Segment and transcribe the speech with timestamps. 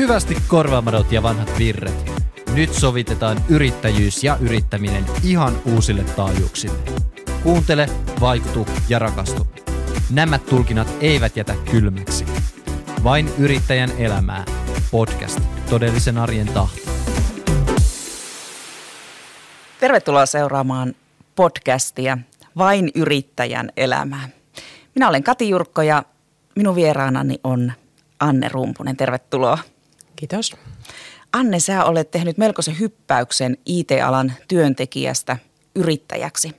[0.00, 2.12] Hyvästi korvaamadot ja vanhat virret.
[2.54, 6.78] Nyt sovitetaan yrittäjyys ja yrittäminen ihan uusille taajuuksille.
[7.42, 7.86] Kuuntele,
[8.20, 9.46] vaikutu ja rakastu.
[10.10, 12.24] Nämä tulkinnat eivät jätä kylmäksi.
[13.04, 14.44] Vain yrittäjän elämää.
[14.90, 15.40] Podcast.
[15.70, 16.90] Todellisen arjen tahto.
[19.80, 20.94] Tervetuloa seuraamaan
[21.36, 22.18] podcastia
[22.58, 24.28] Vain yrittäjän elämää.
[24.94, 26.02] Minä olen Kati Jurkko ja
[26.56, 27.72] minun vieraanani on
[28.20, 28.96] Anne Rumpunen.
[28.96, 29.58] Tervetuloa.
[30.20, 30.56] Kiitos.
[31.32, 35.36] Anne, sä olet tehnyt melkoisen hyppäyksen IT-alan työntekijästä
[35.74, 36.56] yrittäjäksi.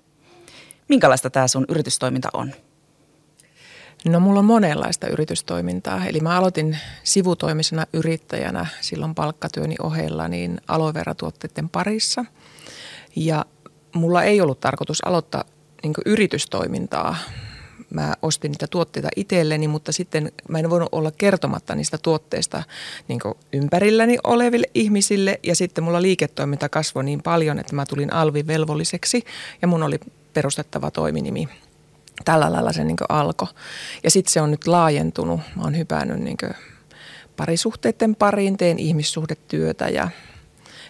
[0.90, 2.54] Minkälaista tämä sun yritystoiminta on?
[4.06, 6.06] No mulla on monenlaista yritystoimintaa.
[6.06, 12.26] Eli mä aloitin sivutoimisena yrittäjänä silloin palkkatyöni ohella niin aloe tuotteiden parissa.
[13.16, 13.46] Ja
[13.96, 15.44] mulla ei ollut tarkoitus aloittaa
[15.84, 17.16] niin yritystoimintaa
[17.91, 22.64] mä ostin niitä tuotteita itselleni, mutta sitten mä en voinut olla kertomatta niistä tuotteista
[23.08, 23.20] niin
[23.53, 25.39] ympärilläni oleville ihmisille.
[25.44, 29.23] Ja sitten mulla liiketoiminta kasvoi niin paljon, että mä tulin alvivelvolliseksi
[29.62, 30.00] ja mun oli
[30.34, 31.50] perustettava toiminimi.
[32.25, 33.47] Tällä lailla se niin alkoi.
[34.03, 35.42] Ja sitten se on nyt laajentunut.
[35.56, 36.38] Mä oon hypännyt niin
[37.38, 40.09] parisuhteiden pariin, teen ihmissuhdetyötä ja,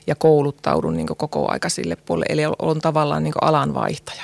[0.07, 2.25] ja kouluttaudun niin koko aika sille puolelle.
[2.29, 4.23] Eli olen tavallaan niin alanvaihtaja.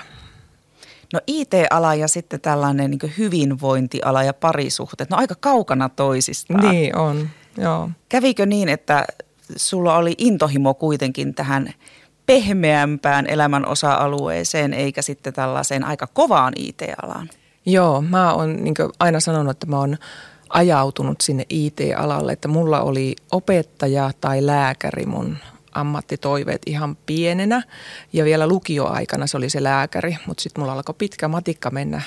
[1.13, 6.71] No IT-ala ja sitten tällainen niin hyvinvointiala ja parisuhteet, no aika kaukana toisistaan.
[6.71, 7.89] Niin on, joo.
[8.09, 9.05] Kävikö niin, että
[9.55, 11.73] sulla oli intohimo kuitenkin tähän
[12.25, 17.29] pehmeämpään elämän osa-alueeseen, eikä sitten tällaiseen aika kovaan IT-alaan?
[17.65, 19.97] Joo, mä oon niin aina sanonut, että mä oon
[20.49, 25.37] ajautunut sinne IT-alalle, että mulla oli opettaja tai lääkäri mun
[25.79, 27.63] ammattitoiveet ihan pienenä
[28.13, 32.01] ja vielä lukioaikana se oli se lääkäri, mutta sitten mulla alkoi pitkä matikka mennä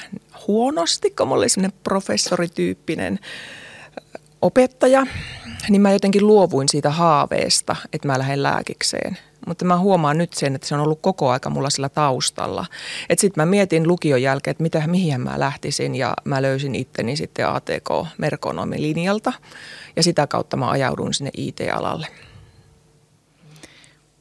[0.46, 3.18] huonosti, kun mulla oli sellainen professorityyppinen
[4.42, 5.06] opettaja,
[5.68, 9.18] niin mä jotenkin luovuin siitä haaveesta, että mä lähden lääkikseen.
[9.46, 12.66] Mutta mä huomaan nyt sen, että se on ollut koko aika mulla sillä taustalla.
[13.08, 17.16] Että sitten mä mietin lukion jälkeen, että mitä, mihin mä lähtisin ja mä löysin itteni
[17.16, 19.32] sitten ATK-merkonomilinjalta
[19.96, 22.06] ja sitä kautta mä ajaudun sinne IT-alalle.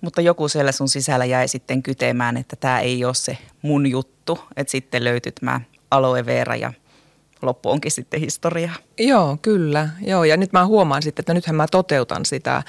[0.02, 4.40] Mutta joku siellä sun sisällä jäi sitten kytemään, että tämä ei ole se mun juttu.
[4.56, 5.62] Että sitten löytyy tämä
[5.92, 6.74] aloe vera ja
[7.42, 8.72] loppu onkin sitten historia.
[9.00, 9.90] Joo, kyllä.
[10.02, 12.64] Joo, ja nyt mä huomaan sitten, että nythän mä toteutan sitä,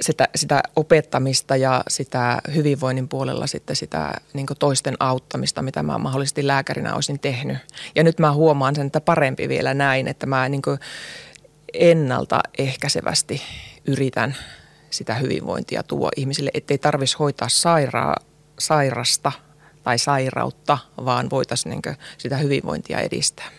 [0.00, 6.46] sitä, sitä opettamista ja sitä hyvinvoinnin puolella sitten sitä niin toisten auttamista, mitä mä mahdollisesti
[6.46, 7.58] lääkärinä olisin tehnyt.
[7.94, 10.62] Ja nyt mä huomaan sen, että parempi vielä näin, että mä niin
[11.72, 13.42] ennaltaehkäisevästi
[13.86, 14.36] yritän–
[14.90, 18.16] sitä hyvinvointia tuo ihmisille, ettei tarvitsisi hoitaa sairaa,
[18.58, 19.32] sairasta
[19.82, 23.50] tai sairautta, vaan voitaisiin niin sitä hyvinvointia edistää.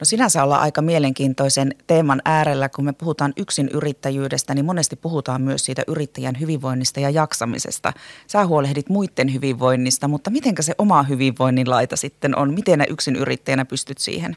[0.00, 5.42] No sinänsä ollaan aika mielenkiintoisen teeman äärellä, kun me puhutaan yksin yrittäjyydestä, niin monesti puhutaan
[5.42, 7.92] myös siitä yrittäjän hyvinvoinnista ja jaksamisesta.
[8.26, 12.54] Sä huolehdit muiden hyvinvoinnista, mutta mitenkä se oma hyvinvoinnin laita sitten on?
[12.54, 14.36] Miten yksin yrittäjänä pystyt siihen?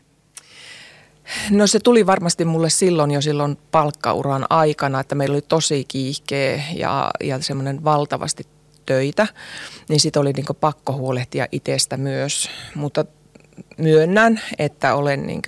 [1.50, 6.64] No se tuli varmasti mulle silloin jo silloin palkkauran aikana, että meillä oli tosi kiihkeä
[6.76, 8.44] ja, ja semmoinen valtavasti
[8.86, 9.28] töitä,
[9.90, 12.50] niin sitten oli niin pakko huolehtia itsestä myös.
[12.76, 13.06] Mutta
[13.78, 15.42] myönnän, että olen niin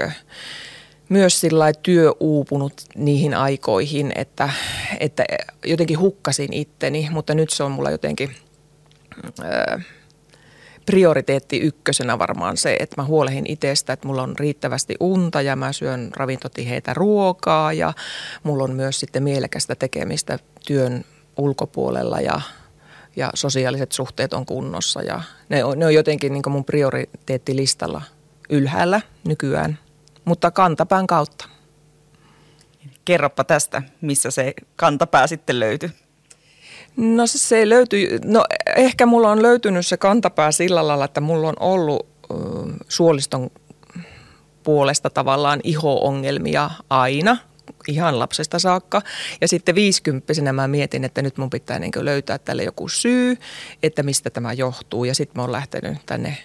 [1.10, 4.50] myös sillä työuupunut niihin aikoihin, että,
[5.00, 5.24] että
[5.66, 8.36] jotenkin hukkasin itteni, mutta nyt se on mulla jotenkin...
[9.44, 9.80] Öö,
[10.86, 15.74] prioriteetti ykkösenä varmaan se, että mä huolehin itsestä, että mulla on riittävästi unta ja mä
[15.74, 17.94] syön ravintotiheitä ruokaa ja
[18.44, 21.06] mulla on myös sitten mielekästä tekemistä työn
[21.38, 22.42] ulkopuolella ja,
[23.16, 28.02] ja sosiaaliset suhteet on kunnossa ja ne on, ne on jotenkin niin mun prioriteettilistalla
[28.50, 29.80] ylhäällä nykyään,
[30.26, 31.46] mutta kantapään kautta.
[33.06, 35.90] Kerropa tästä, missä se kantapää sitten löytyy.
[36.98, 41.48] No se, se löytyy, no ehkä mulla on löytynyt se kantapää sillä lailla, että mulla
[41.48, 42.36] on ollut ö,
[42.88, 43.50] suoliston
[44.64, 47.38] puolesta tavallaan iho-ongelmia aina,
[47.88, 49.02] ihan lapsesta saakka.
[49.42, 53.38] Ja sitten viisikymppisenä mä mietin, että nyt mun pitää niin löytää tälle joku syy,
[53.84, 55.06] että mistä tämä johtuu.
[55.06, 56.38] Ja sitten mä oon lähtenyt tänne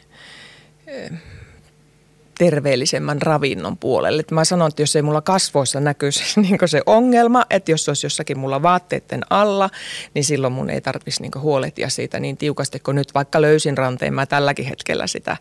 [2.39, 4.21] terveellisemmän ravinnon puolelle.
[4.21, 7.91] Et mä sanon, että jos ei mulla kasvoissa näkyisi niin se ongelma, että jos se
[7.91, 9.71] olisi jossakin mulla vaatteiden alla,
[10.15, 13.15] niin silloin mun ei tarvitsisi niin huolehtia siitä niin tiukasti, kun nyt.
[13.15, 15.37] Vaikka löysin ranteen, mä tälläkin hetkellä sitä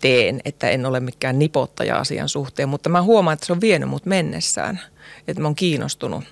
[0.00, 3.88] teen, että en ole mikään nipottaja asian suhteen, mutta mä huomaan, että se on vienyt
[3.88, 4.80] mut mennessään,
[5.28, 6.24] että mä oon kiinnostunut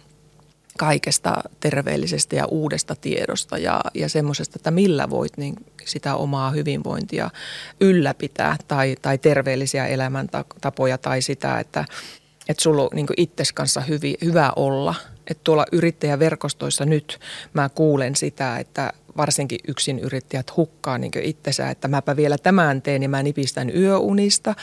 [0.78, 5.54] kaikesta terveellisestä ja uudesta tiedosta ja, ja semmoisesta, että millä voit niin
[5.84, 7.30] sitä omaa hyvinvointia
[7.80, 11.84] ylläpitää tai, tai terveellisiä elämäntapoja tai sitä, että,
[12.48, 14.94] että sulla on niin itses kanssa hyvi, hyvä olla
[15.30, 17.20] Että tuolla yrittäjäverkostoissa nyt
[17.54, 23.02] mä kuulen sitä, että varsinkin yksin yrittäjät hukkaa niin itsensä, että mäpä vielä tämän teen
[23.02, 24.54] ja mä nipistän yöunista.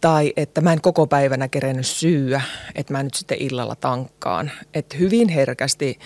[0.00, 2.40] Tai että mä en koko päivänä kerennyt syyä,
[2.74, 4.50] että mä nyt sitten illalla tankkaan.
[4.74, 5.98] Että hyvin herkästi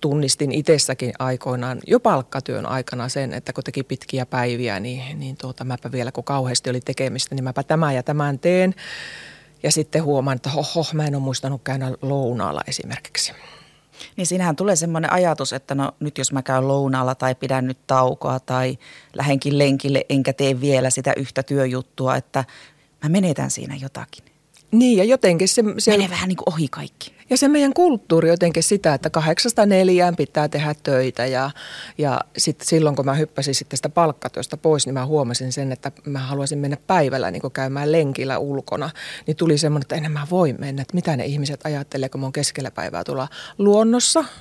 [0.00, 5.64] tunnistin itsessäkin aikoinaan jo palkkatyön aikana sen, että kun teki pitkiä päiviä, niin, niin tuota,
[5.64, 8.74] mäpä vielä kun kauheasti oli tekemistä, niin mäpä tämän ja tämän teen.
[9.62, 13.32] Ja sitten huomaan, että hoho, mä en ole muistanut käydä lounaalla esimerkiksi.
[14.16, 17.78] Niin siinähän tulee semmoinen ajatus, että no nyt jos mä käyn lounaalla tai pidän nyt
[17.86, 18.78] taukoa tai
[19.14, 22.44] lähenkin lenkille enkä tee vielä sitä yhtä työjuttua, että
[23.02, 24.24] mä menetän siinä jotakin.
[24.70, 25.62] Niin ja jotenkin se...
[25.78, 27.14] se Menee vähän niin kuin ohi kaikki.
[27.32, 31.50] Ja se meidän kulttuuri jotenkin sitä, että kahdeksasta neljään pitää tehdä töitä ja,
[31.98, 35.92] ja sit silloin kun mä hyppäsin sitten sitä palkkatyöstä pois, niin mä huomasin sen, että
[36.06, 38.90] mä haluaisin mennä päivällä niin käymään lenkillä ulkona.
[39.26, 42.26] Niin tuli semmoinen, että enää mä voi mennä, että mitä ne ihmiset ajattelee, kun mä
[42.26, 44.24] oon keskellä päivää tulla luonnossa–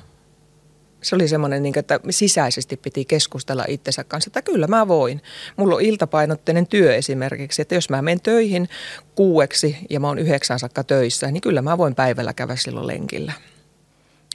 [1.02, 5.22] se oli semmoinen, niin että sisäisesti piti keskustella itsensä kanssa, että kyllä mä voin.
[5.58, 8.70] Mulla on iltapainotteinen työ esimerkiksi, että jos mä menen töihin
[9.16, 13.34] kuueksi ja mä oon yhdeksän saakka töissä, niin kyllä mä voin päivällä käydä silloin lenkillä.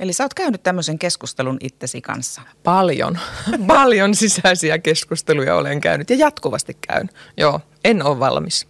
[0.00, 2.42] Eli sä oot käynyt tämmöisen keskustelun itsesi kanssa?
[2.62, 3.18] Paljon.
[3.66, 7.08] Paljon sisäisiä keskusteluja olen käynyt ja jatkuvasti käyn.
[7.36, 8.66] Joo, en ole valmis.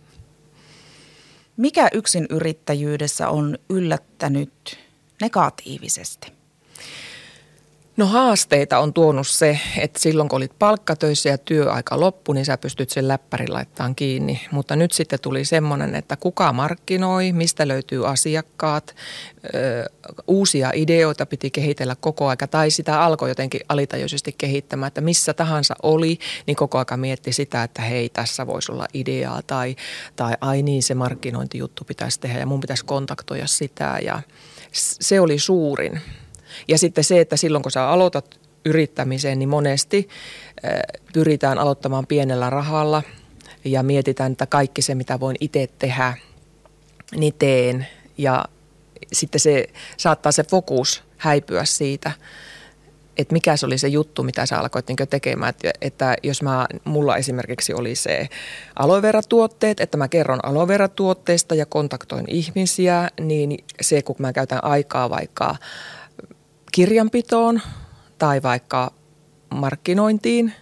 [1.56, 4.78] Mikä yksin yrittäjyydessä on yllättänyt
[5.20, 6.32] negatiivisesti?
[7.96, 12.58] No haasteita on tuonut se, että silloin kun olit palkkatöissä ja työaika loppu, niin sä
[12.58, 14.40] pystyt sen läppärin laittamaan kiinni.
[14.50, 18.96] Mutta nyt sitten tuli semmoinen, että kuka markkinoi, mistä löytyy asiakkaat,
[19.54, 19.84] ö,
[20.26, 25.74] uusia ideoita piti kehitellä koko aika tai sitä alkoi jotenkin alitajuisesti kehittämään, että missä tahansa
[25.82, 29.76] oli, niin koko aika mietti sitä, että hei tässä voisi olla ideaa tai,
[30.16, 34.22] tai ai niin se markkinointijuttu pitäisi tehdä ja mun pitäisi kontaktoida sitä ja
[34.72, 36.00] se oli suurin
[36.68, 40.08] ja sitten se, että silloin kun sä aloitat yrittämiseen, niin monesti
[41.12, 43.02] pyritään aloittamaan pienellä rahalla
[43.64, 46.14] ja mietitään, että kaikki se, mitä voin itse tehdä,
[47.16, 47.86] niin teen.
[48.18, 48.44] Ja
[49.12, 49.66] sitten se
[49.96, 52.12] saattaa se fokus häipyä siitä,
[53.16, 55.50] että mikä se oli se juttu, mitä sä alkoit niin tekemään.
[55.50, 58.28] Että, että jos mä, mulla esimerkiksi oli se
[58.78, 64.64] aloe tuotteet, että mä kerron aloe tuotteista ja kontaktoin ihmisiä, niin se kun mä käytän
[64.64, 65.56] aikaa vaikka
[66.72, 67.60] kirjanpitoon
[68.18, 68.92] tai vaikka
[69.50, 70.52] markkinointiin,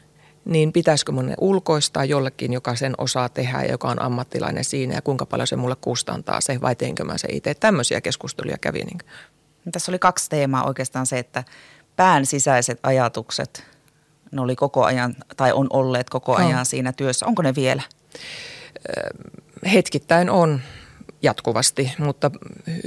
[0.44, 5.02] niin pitäisikö mun ulkoistaa jollekin, joka sen osaa tehdä ja joka on ammattilainen siinä ja
[5.02, 7.54] kuinka paljon se mulle kustantaa se vai teinkö mä se itse.
[7.54, 8.78] Tämmöisiä keskusteluja kävi.
[8.78, 8.98] Niin.
[9.72, 11.44] Tässä oli kaksi teemaa oikeastaan se, että
[11.96, 13.64] pään sisäiset ajatukset,
[14.32, 16.64] ne oli koko ajan tai on olleet koko ajan no.
[16.64, 17.26] siinä työssä.
[17.26, 17.82] Onko ne vielä?
[19.72, 20.60] Hetkittäin on
[21.24, 22.30] jatkuvasti, mutta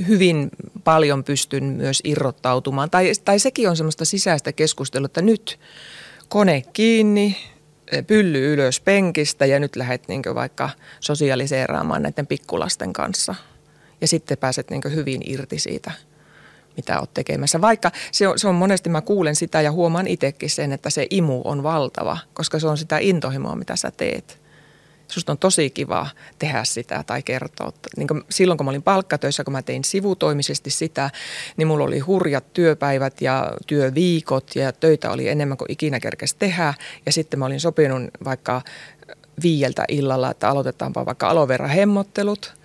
[0.07, 0.49] hyvin
[0.83, 2.89] paljon pystyn myös irrottautumaan.
[2.89, 5.59] Tai, tai sekin on semmoista sisäistä keskustelua, että nyt
[6.29, 7.37] kone kiinni,
[8.07, 10.69] pylly ylös penkistä ja nyt lähdet niin vaikka
[10.99, 13.35] sosiaaliseeraamaan näiden pikkulasten kanssa.
[14.01, 15.91] Ja sitten pääset niin hyvin irti siitä,
[16.77, 17.61] mitä olet tekemässä.
[17.61, 21.07] Vaikka se on, se on monesti, mä kuulen sitä ja huomaan itsekin sen, että se
[21.09, 24.46] imu on valtava, koska se on sitä intohimoa, mitä sä teet
[25.07, 26.07] susta on tosi kiva
[26.39, 27.73] tehdä sitä tai kertoa.
[27.97, 31.09] Niin kuin silloin kun mä olin palkkatöissä, kun mä tein sivutoimisesti sitä,
[31.57, 36.73] niin mulla oli hurjat työpäivät ja työviikot ja töitä oli enemmän kuin ikinä kerkesi tehdä.
[37.05, 38.61] Ja sitten mä olin sopinut vaikka
[39.43, 42.56] viieltä illalla, että aloitetaanpa vaikka alovera hemmottelut.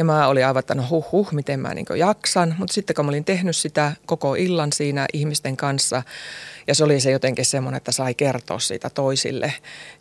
[0.00, 2.54] Ja mä olin aivan, että no huh huh, miten mä niin jaksan.
[2.58, 6.02] Mutta sitten kun mä olin tehnyt sitä koko illan siinä ihmisten kanssa,
[6.66, 9.52] ja se oli se jotenkin semmoinen, että sai kertoa siitä toisille.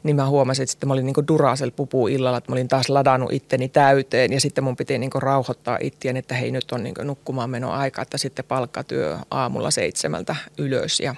[0.03, 2.89] Niin mä huomasin, että sitten mä olin niin Duracell pupu illalla, että mä olin taas
[2.89, 4.33] ladannut itteni täyteen.
[4.33, 8.01] Ja sitten mun piti niin rauhoittaa ittien, että hei nyt on niin nukkumaan meno aika,
[8.01, 11.15] että sitten palkkatyö aamulla seitsemältä ylös ja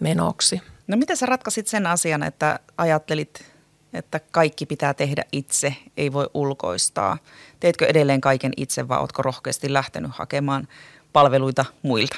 [0.00, 0.60] menoksi.
[0.86, 3.53] No miten sä ratkasit sen asian, että ajattelit,
[3.94, 7.18] että kaikki pitää tehdä itse, ei voi ulkoistaa.
[7.60, 10.68] Teetkö edelleen kaiken itse vai ootko rohkeasti lähtenyt hakemaan
[11.12, 12.16] palveluita muilta?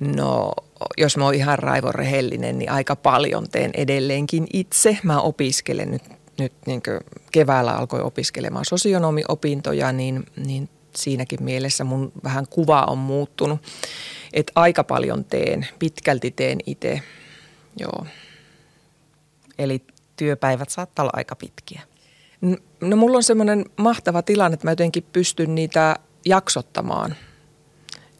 [0.00, 0.52] No,
[0.98, 4.98] jos mä oon ihan raivon rehellinen, niin aika paljon teen edelleenkin itse.
[5.02, 6.02] Mä opiskelen nyt,
[6.38, 6.82] nyt niin
[7.32, 13.60] keväällä alkoi opiskelemaan sosionomiopintoja, niin, niin siinäkin mielessä mun vähän kuva on muuttunut.
[14.32, 17.02] Että aika paljon teen, pitkälti teen itse,
[17.78, 18.06] joo.
[19.58, 19.82] Eli
[20.18, 21.82] työpäivät saattaa olla aika pitkiä.
[22.80, 27.14] No mulla on semmoinen mahtava tilanne, että mä jotenkin pystyn niitä jaksottamaan–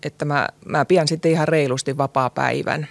[0.02, 2.88] että mä, mä pian sitten ihan reilusti vapaa-päivän.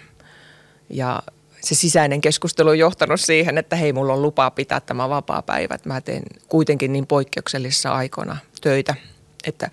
[0.90, 1.24] Ja
[1.62, 5.78] se sisäinen keskustelu on johtanut siihen, että hei, mulla on lupa pitää tämä vapaa-päivä.
[5.86, 8.96] Mä teen kuitenkin niin poikkeuksellisissa aikoina töitä,
[9.44, 9.72] että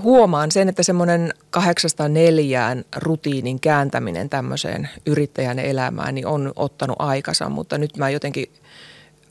[0.00, 7.48] huomaan sen, että semmoinen kahdeksasta neljään rutiinin kääntäminen tämmöiseen yrittäjän elämään niin on ottanut aikansa,
[7.48, 8.52] mutta nyt mä jotenkin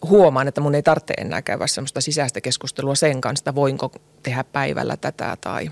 [0.10, 3.92] huomaan, että mun ei tarvitse enää käydä semmoista sisäistä keskustelua sen kanssa, että voinko
[4.24, 5.72] tehdä päivällä tätä tai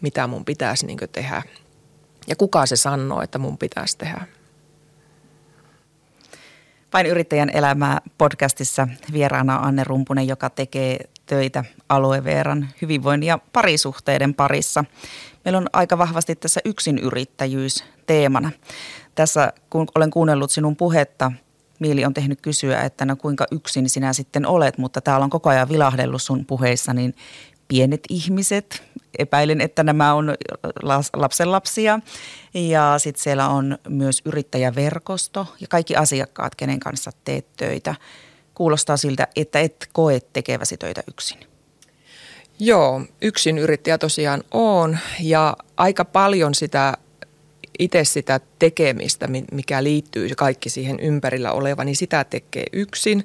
[0.00, 1.42] mitä mun pitäisi niin tehdä.
[2.26, 4.26] Ja kuka se sanoo, että mun pitäisi tehdä.
[6.92, 14.84] Vain yrittäjän elämää podcastissa vieraana Anne Rumpunen, joka tekee töitä alueveeran hyvinvoinnin ja parisuhteiden parissa.
[15.44, 18.50] Meillä on aika vahvasti tässä yksinyrittäjyys teemana.
[19.14, 21.32] Tässä kun olen kuunnellut sinun puhetta,
[21.78, 25.50] mieli on tehnyt kysyä, että no kuinka yksin sinä sitten olet, mutta täällä on koko
[25.50, 27.14] ajan vilahdellut sun puheissa, niin
[27.68, 28.82] pienet ihmiset,
[29.18, 30.34] epäilen, että nämä on
[31.12, 32.00] lapsenlapsia.
[32.54, 37.94] Ja sitten siellä on myös yrittäjäverkosto ja kaikki asiakkaat, kenen kanssa teet töitä.
[38.54, 41.38] Kuulostaa siltä, että et koe tekeväsi töitä yksin.
[42.58, 46.94] Joo, yksin yrittäjä tosiaan on ja aika paljon sitä
[47.78, 53.24] itse sitä tekemistä, mikä liittyy kaikki siihen ympärillä oleva, niin sitä tekee yksin.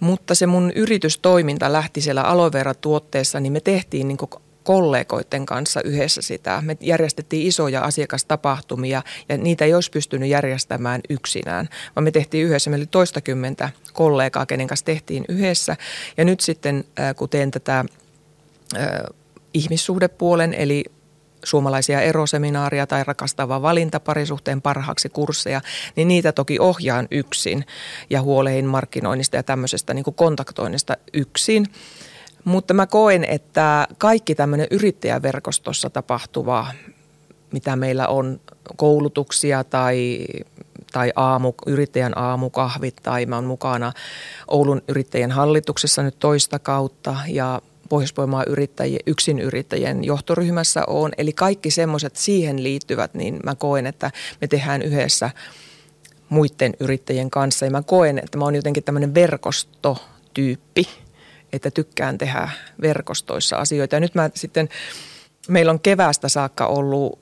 [0.00, 4.18] Mutta se mun yritystoiminta lähti siellä aloe tuotteessa, niin me tehtiin niin
[4.64, 6.62] kollegoiden kanssa yhdessä sitä.
[6.66, 12.70] Me järjestettiin isoja asiakastapahtumia ja niitä ei olisi pystynyt järjestämään yksinään, vaan me tehtiin yhdessä.
[12.70, 15.76] Meillä oli toistakymmentä kollegaa, kenen kanssa tehtiin yhdessä.
[16.16, 16.84] Ja nyt sitten,
[17.16, 17.84] kun teen tätä
[19.54, 20.84] ihmissuhdepuolen, eli
[21.44, 25.60] suomalaisia eroseminaaria tai rakastava valinta parisuhteen parhaaksi kursseja,
[25.96, 27.64] niin niitä toki ohjaan yksin
[28.10, 31.66] ja huolehin markkinoinnista ja tämmöisestä niin kontaktoinnista yksin.
[32.44, 36.66] Mutta mä koen, että kaikki tämmöinen yrittäjäverkostossa tapahtuva,
[37.52, 38.40] mitä meillä on
[38.76, 40.26] koulutuksia tai
[40.92, 43.92] tai aamu, yrittäjän aamukahvit tai mä oon mukana
[44.48, 51.10] Oulun yrittäjän hallituksessa nyt toista kautta ja Pohjois-Pohjanmaan yrittäjien, yksin yrittäjien johtoryhmässä on.
[51.18, 55.30] Eli kaikki semmoiset siihen liittyvät, niin mä koen, että me tehdään yhdessä
[56.28, 57.64] muiden yrittäjien kanssa.
[57.64, 60.88] Ja mä koen, että mä oon jotenkin tämmöinen verkostotyyppi,
[61.52, 62.48] että tykkään tehdä
[62.80, 63.96] verkostoissa asioita.
[63.96, 64.68] Ja nyt mä sitten,
[65.48, 67.18] meillä on kevästä saakka ollut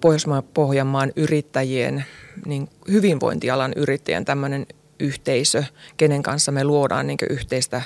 [0.00, 2.04] Pohjois-Pohjanmaan yrittäjien,
[2.46, 4.66] niin hyvinvointialan yrittäjän tämmöinen
[5.00, 5.64] yhteisö,
[5.96, 7.82] kenen kanssa me luodaan niin yhteistä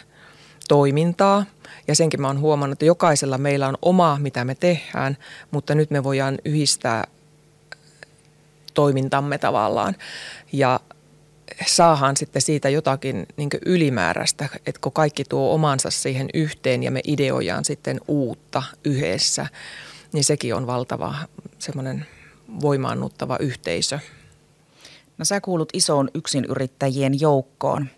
[0.69, 1.45] toimintaa–
[1.89, 5.17] ja senkin mä oon huomannut, että jokaisella meillä on oma, mitä me tehdään,
[5.51, 7.05] mutta nyt me voidaan yhdistää
[8.75, 9.97] toimintamme tavallaan.
[10.53, 10.81] Ja
[11.67, 17.01] saahan sitten siitä jotakin niin ylimääräistä, että kun kaikki tuo omansa siihen yhteen ja me
[17.07, 19.47] ideoidaan sitten uutta yhdessä,
[20.13, 21.15] niin sekin on valtava
[21.59, 22.07] semmoinen
[22.61, 23.99] voimaannuttava yhteisö.
[25.19, 27.89] No sä kuulut isoon yksinyrittäjien joukkoon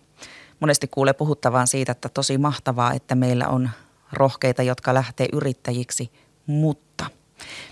[0.60, 3.70] monesti kuulee puhuttavan siitä, että tosi mahtavaa, että meillä on
[4.12, 6.10] rohkeita, jotka lähtee yrittäjiksi,
[6.46, 7.06] mutta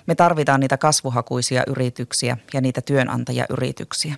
[0.07, 4.15] me tarvitaan niitä kasvuhakuisia yrityksiä ja niitä työnantajayrityksiä.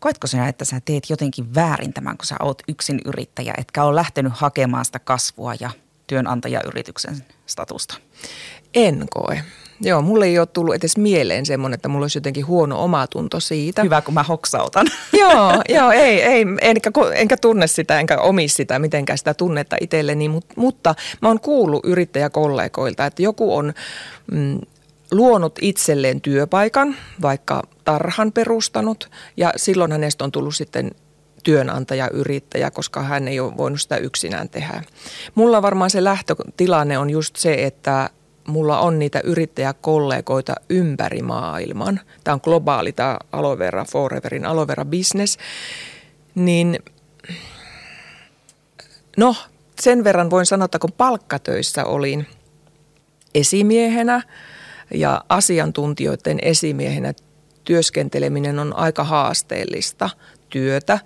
[0.00, 3.96] Koetko sinä, että sä teet jotenkin väärin tämän, kun sä oot yksin yrittäjä, etkä ole
[3.96, 5.70] lähtenyt hakemaan sitä kasvua ja
[6.06, 7.94] työnantajayrityksen statusta?
[8.74, 9.42] En koe.
[9.80, 13.82] Joo, mulle ei ole tullut edes mieleen semmoinen, että mulla olisi jotenkin huono omatunto siitä.
[13.82, 14.86] Hyvä, kun mä hoksautan.
[15.20, 20.28] joo, joo, ei, ei enkä, enkä tunne sitä, enkä omi sitä mitenkään sitä tunnetta itselleni,
[20.28, 23.74] mutta, mutta mä oon kuullut yrittäjäkollegoilta, että joku on
[24.32, 24.58] mm,
[25.10, 30.90] luonut itselleen työpaikan, vaikka tarhan perustanut, ja silloin hänestä on tullut sitten
[31.44, 34.82] työnantaja, yrittäjä, koska hän ei ole voinut sitä yksinään tehdä.
[35.34, 38.10] Mulla varmaan se lähtötilanne on just se, että
[38.48, 42.00] mulla on niitä yrittäjäkollegoita ympäri maailman.
[42.24, 45.38] Tämä on globaali, tämä Aloe Vera Foreverin Aloe Vera Business.
[46.34, 46.78] Niin
[49.16, 49.36] no,
[49.80, 52.26] sen verran voin sanoa, että kun palkkatöissä olin
[53.34, 54.22] esimiehenä
[54.94, 57.12] ja asiantuntijoiden esimiehenä
[57.64, 60.10] työskenteleminen on aika haasteellista
[60.48, 60.98] työtä.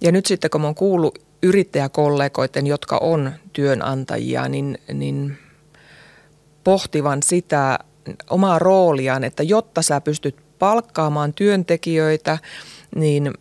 [0.00, 5.38] Ja nyt sitten kun mä oon kuullut yrittäjäkollegoiden, jotka on työnantajia, niin, niin
[6.64, 7.78] pohtivan sitä
[8.30, 12.38] omaa rooliaan, että jotta sä pystyt palkkaamaan työntekijöitä,
[12.94, 13.32] niin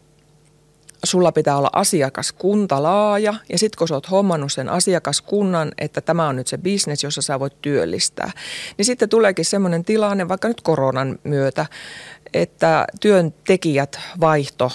[1.04, 6.28] sulla pitää olla asiakaskunta laaja ja sitten kun sä oot hommannut sen asiakaskunnan, että tämä
[6.28, 8.32] on nyt se bisnes, jossa sä voit työllistää,
[8.78, 11.66] niin sitten tuleekin semmoinen tilanne vaikka nyt koronan myötä,
[12.34, 14.72] että työntekijät vaihto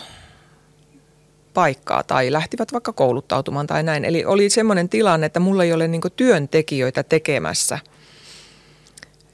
[1.54, 4.04] paikkaa tai lähtivät vaikka kouluttautumaan tai näin.
[4.04, 7.78] Eli oli semmoinen tilanne, että mulla ei ole niin työntekijöitä tekemässä–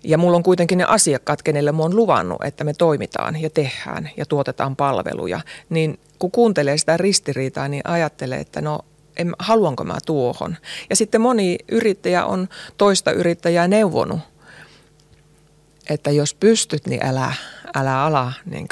[0.04, 4.10] ja mulla on kuitenkin ne asiakkaat, kenelle mä oon luvannut, että me toimitaan ja tehdään
[4.16, 5.40] ja tuotetaan palveluja.
[5.70, 8.80] Niin kun kuuntelee sitä ristiriitaa, niin ajattelee, että no
[9.16, 10.56] en, haluanko mä tuohon.
[10.90, 14.20] Ja sitten moni yrittäjä on toista yrittäjää neuvonut,
[15.90, 17.32] että jos pystyt, niin älä,
[17.74, 18.68] älä ala niin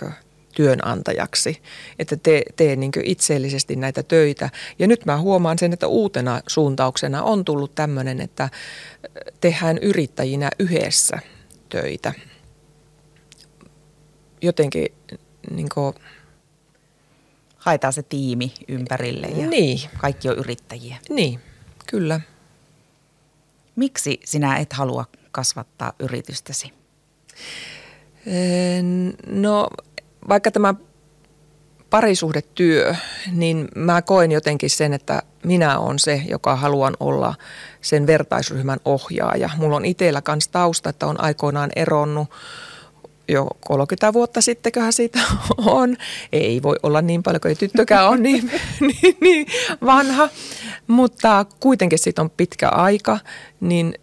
[0.56, 1.62] työnantajaksi,
[1.98, 4.50] että tee, tee niin itsellisesti näitä töitä.
[4.78, 8.48] Ja nyt mä huomaan sen, että uutena suuntauksena on tullut tämmöinen, että
[9.40, 11.18] tehdään yrittäjinä yhdessä
[11.68, 12.12] töitä.
[14.42, 14.86] Jotenkin
[15.50, 15.94] niin kuin,
[17.56, 19.78] Haetaan se tiimi ympärille ja niin.
[19.98, 20.96] kaikki on yrittäjiä.
[21.08, 21.40] Niin,
[21.86, 22.20] kyllä.
[23.76, 26.72] Miksi sinä et halua kasvattaa yritystäsi?
[29.26, 29.68] No
[30.28, 30.75] vaikka tämä
[31.90, 32.95] parisuhdetyö,
[33.33, 37.35] niin mä koen jotenkin sen, että minä olen se, joka haluan olla
[37.80, 39.50] sen vertaisryhmän ohjaaja.
[39.56, 42.28] Mulla on itsellä kanssa tausta, että on aikoinaan eronnut
[43.28, 45.18] jo 30 vuotta sittenköhän siitä
[45.66, 45.97] on.
[46.33, 49.47] Ei voi olla niin paljon, kun ei tyttökään ole niin, niin, niin
[49.85, 50.28] vanha.
[50.87, 53.18] Mutta kuitenkin siitä on pitkä aika,
[53.61, 53.95] niin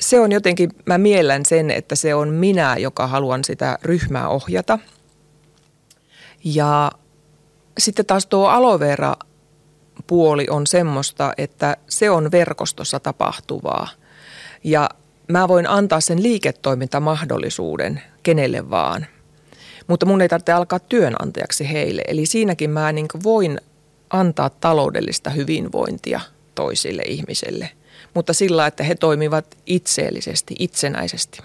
[0.00, 4.78] se on jotenkin, mä miellän sen, että se on minä, joka haluan sitä ryhmää ohjata.
[6.44, 6.92] Ja
[7.78, 9.14] sitten taas tuo aloe vera
[10.06, 13.88] puoli on semmoista, että se on verkostossa tapahtuvaa.
[14.64, 14.88] Ja
[15.28, 19.06] mä voin antaa sen liiketoimintamahdollisuuden kenelle vaan.
[19.86, 22.02] Mutta mun ei tarvitse alkaa työnantajaksi heille.
[22.08, 23.60] Eli siinäkin mä niin voin
[24.10, 26.20] antaa taloudellista hyvinvointia
[26.54, 27.70] toisille ihmisille–
[28.14, 31.38] mutta sillä, että he toimivat itseellisesti, itsenäisesti.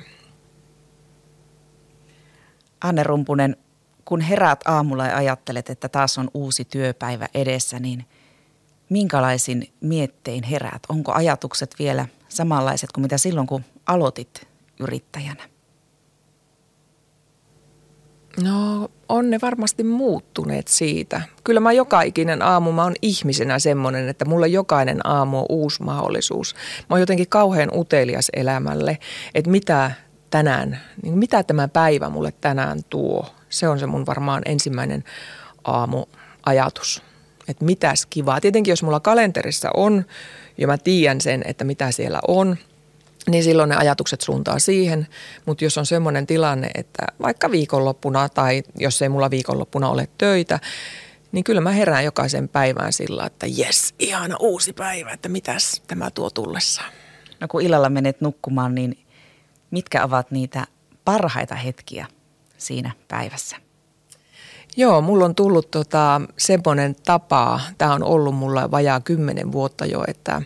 [2.82, 3.58] Anne Rumpunen,
[4.06, 8.06] kun heräät aamulla ja ajattelet, että taas on uusi työpäivä edessä, niin
[8.90, 10.84] minkälaisin miettein heräät?
[10.90, 14.48] Onko ajatukset vielä samanlaiset kuin mitä silloin, kun aloitit
[14.80, 15.55] yrittäjänä?
[18.44, 21.22] No on ne varmasti muuttuneet siitä.
[21.44, 25.84] Kyllä mä joka ikinen aamu, mä oon ihmisenä semmoinen, että mulle jokainen aamu on uusi
[25.84, 26.56] mahdollisuus.
[26.80, 28.98] Mä oon jotenkin kauhean utelias elämälle,
[29.36, 29.92] että mitä
[30.30, 33.26] tänään, niin mitä tämä päivä mulle tänään tuo.
[33.50, 35.04] Se on se mun varmaan ensimmäinen
[35.64, 37.04] aamuajatus.
[37.48, 38.42] Että mitäs kivaa.
[38.42, 40.06] Tietenkin jos mulla kalenterissa on,
[40.58, 42.58] ja mä tiedän sen, että mitä siellä on–
[43.30, 45.08] niin silloin ne ajatukset suuntaa siihen.
[45.46, 50.60] Mutta jos on semmoinen tilanne, että vaikka viikonloppuna tai jos ei mulla viikonloppuna ole töitä,
[51.32, 56.12] niin kyllä mä herään jokaisen päivään sillä, että jes, ihana uusi päivä, että mitäs tämä
[56.12, 56.92] tuo tullessaan.
[57.40, 59.06] No kun illalla menet nukkumaan, niin
[59.72, 60.68] mitkä ovat niitä
[61.06, 62.08] parhaita hetkiä
[62.58, 63.56] siinä päivässä?
[64.78, 70.04] Joo, mulla on tullut tota, semmoinen tapa, tämä on ollut mulla vajaa kymmenen vuotta jo,
[70.08, 70.42] että–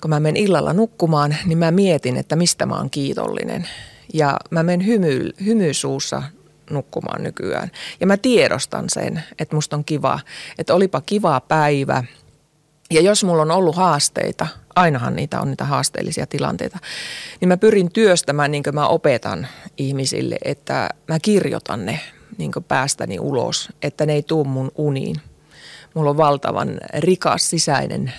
[0.00, 3.68] kun mä menen illalla nukkumaan, niin mä mietin, että mistä mä oon kiitollinen.
[4.14, 6.22] Ja mä menen hymy, hymysuussa
[6.70, 7.70] nukkumaan nykyään.
[8.00, 10.20] Ja mä tiedostan sen, että musta on kiva,
[10.58, 12.04] että olipa kiva päivä.
[12.90, 16.78] Ja jos mulla on ollut haasteita, ainahan niitä on niitä haasteellisia tilanteita,
[17.40, 22.00] niin mä pyrin työstämään niin kuin mä opetan ihmisille, että mä kirjoitan ne
[22.38, 25.16] niin päästäni ulos, että ne ei tuu mun uniin.
[25.94, 28.12] Mulla on valtavan rikas sisäinen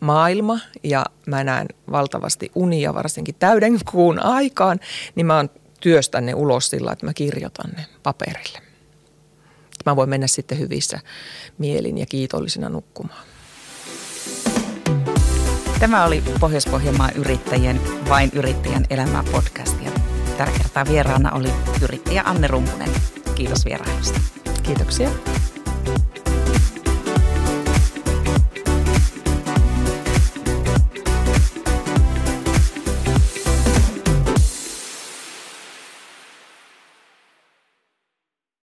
[0.00, 4.80] maailma ja mä näen valtavasti unia varsinkin täyden kuun aikaan,
[5.14, 8.58] niin mä oon työstän ne ulos sillä, että mä kirjoitan ne paperille.
[9.86, 11.00] Mä voin mennä sitten hyvissä
[11.58, 13.24] mielin ja kiitollisina nukkumaan.
[15.80, 19.90] Tämä oli Pohjois-Pohjanmaan yrittäjien Vain yrittäjän elämää podcast ja
[20.36, 21.48] tällä kertaa vieraana oli
[21.82, 22.90] yrittäjä Anne Rumpunen.
[23.34, 24.20] Kiitos vierailusta.
[24.62, 25.10] Kiitoksia.